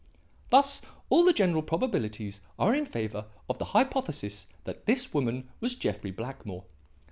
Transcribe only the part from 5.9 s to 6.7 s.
Blackmore.